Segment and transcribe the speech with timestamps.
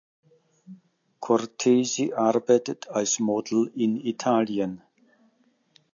[1.19, 4.81] Cortesi arbeitet als Model in Italien.